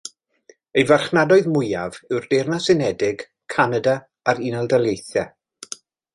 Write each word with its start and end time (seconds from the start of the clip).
Ei 0.81 0.85
farchnadoedd 0.91 1.49
mwyaf 1.57 1.99
yw'r 2.13 2.25
Deyrnas 2.31 2.71
Unedig, 2.75 3.23
Canada 3.57 3.95
a'r 4.33 4.43
Unol 4.49 4.73
Daleithiau. 4.75 5.81